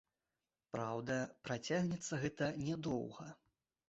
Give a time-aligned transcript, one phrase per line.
[0.75, 1.17] Праўда,
[1.49, 3.27] працягнецца гэта нядоўга.